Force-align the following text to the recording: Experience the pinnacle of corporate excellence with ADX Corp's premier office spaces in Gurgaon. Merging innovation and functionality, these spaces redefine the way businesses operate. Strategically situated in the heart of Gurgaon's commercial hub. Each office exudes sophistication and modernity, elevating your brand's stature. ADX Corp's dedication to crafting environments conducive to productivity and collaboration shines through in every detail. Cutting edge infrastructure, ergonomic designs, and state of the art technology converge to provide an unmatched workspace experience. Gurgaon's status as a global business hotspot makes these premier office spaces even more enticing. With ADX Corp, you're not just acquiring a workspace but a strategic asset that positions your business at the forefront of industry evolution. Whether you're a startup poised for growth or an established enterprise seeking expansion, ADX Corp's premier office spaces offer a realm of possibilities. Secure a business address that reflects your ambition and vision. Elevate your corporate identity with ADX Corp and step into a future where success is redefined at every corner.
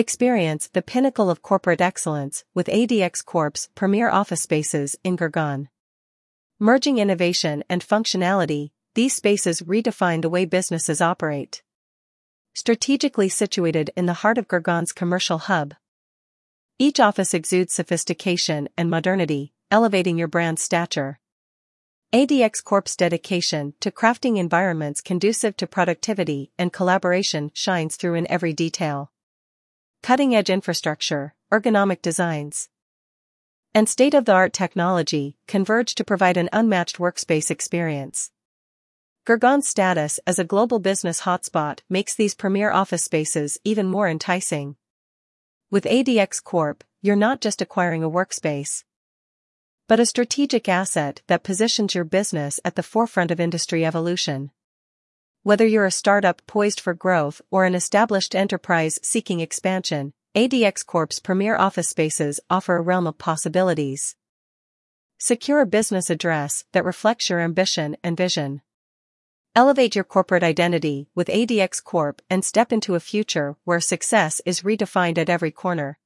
Experience 0.00 0.66
the 0.68 0.80
pinnacle 0.80 1.28
of 1.28 1.42
corporate 1.42 1.82
excellence 1.82 2.42
with 2.54 2.68
ADX 2.68 3.22
Corp's 3.22 3.68
premier 3.74 4.08
office 4.08 4.40
spaces 4.40 4.96
in 5.04 5.14
Gurgaon. 5.14 5.68
Merging 6.58 6.96
innovation 6.96 7.62
and 7.68 7.86
functionality, 7.86 8.70
these 8.94 9.14
spaces 9.14 9.60
redefine 9.60 10.22
the 10.22 10.30
way 10.30 10.46
businesses 10.46 11.02
operate. 11.02 11.62
Strategically 12.54 13.28
situated 13.28 13.90
in 13.94 14.06
the 14.06 14.14
heart 14.24 14.38
of 14.38 14.48
Gurgaon's 14.48 14.92
commercial 14.92 15.36
hub. 15.36 15.74
Each 16.78 16.98
office 16.98 17.34
exudes 17.34 17.74
sophistication 17.74 18.70
and 18.78 18.88
modernity, 18.88 19.52
elevating 19.70 20.16
your 20.16 20.28
brand's 20.28 20.62
stature. 20.62 21.20
ADX 22.14 22.64
Corp's 22.64 22.96
dedication 22.96 23.74
to 23.80 23.90
crafting 23.90 24.38
environments 24.38 25.02
conducive 25.02 25.58
to 25.58 25.66
productivity 25.66 26.52
and 26.58 26.72
collaboration 26.72 27.50
shines 27.52 27.96
through 27.96 28.14
in 28.14 28.26
every 28.30 28.54
detail. 28.54 29.12
Cutting 30.02 30.34
edge 30.34 30.50
infrastructure, 30.50 31.34
ergonomic 31.52 32.02
designs, 32.02 32.68
and 33.74 33.88
state 33.88 34.14
of 34.14 34.24
the 34.24 34.32
art 34.32 34.52
technology 34.52 35.36
converge 35.46 35.94
to 35.94 36.04
provide 36.04 36.36
an 36.36 36.48
unmatched 36.52 36.98
workspace 36.98 37.50
experience. 37.50 38.30
Gurgaon's 39.26 39.68
status 39.68 40.18
as 40.26 40.38
a 40.38 40.44
global 40.44 40.78
business 40.78 41.22
hotspot 41.22 41.80
makes 41.88 42.14
these 42.14 42.34
premier 42.34 42.70
office 42.70 43.04
spaces 43.04 43.58
even 43.64 43.86
more 43.86 44.08
enticing. 44.08 44.76
With 45.70 45.84
ADX 45.84 46.42
Corp, 46.42 46.82
you're 47.02 47.16
not 47.16 47.40
just 47.40 47.60
acquiring 47.60 48.02
a 48.02 48.10
workspace 48.10 48.84
but 49.90 49.98
a 49.98 50.06
strategic 50.06 50.68
asset 50.68 51.20
that 51.26 51.42
positions 51.42 51.96
your 51.96 52.04
business 52.04 52.60
at 52.64 52.76
the 52.76 52.82
forefront 52.82 53.32
of 53.32 53.40
industry 53.40 53.84
evolution. 53.84 54.52
Whether 55.42 55.66
you're 55.66 55.86
a 55.86 55.90
startup 55.90 56.42
poised 56.46 56.80
for 56.80 56.92
growth 56.92 57.40
or 57.50 57.64
an 57.64 57.74
established 57.74 58.34
enterprise 58.34 58.98
seeking 59.02 59.40
expansion, 59.40 60.12
ADX 60.36 60.84
Corp's 60.84 61.18
premier 61.18 61.56
office 61.56 61.88
spaces 61.88 62.40
offer 62.50 62.76
a 62.76 62.82
realm 62.82 63.06
of 63.06 63.16
possibilities. 63.16 64.16
Secure 65.16 65.62
a 65.62 65.66
business 65.66 66.10
address 66.10 66.64
that 66.72 66.84
reflects 66.84 67.30
your 67.30 67.40
ambition 67.40 67.96
and 68.04 68.18
vision. 68.18 68.60
Elevate 69.56 69.94
your 69.94 70.04
corporate 70.04 70.42
identity 70.42 71.08
with 71.14 71.28
ADX 71.28 71.82
Corp 71.82 72.20
and 72.28 72.44
step 72.44 72.70
into 72.70 72.94
a 72.94 73.00
future 73.00 73.56
where 73.64 73.80
success 73.80 74.42
is 74.44 74.60
redefined 74.60 75.16
at 75.16 75.30
every 75.30 75.50
corner. 75.50 75.98